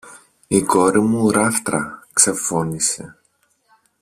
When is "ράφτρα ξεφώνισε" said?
1.31-3.17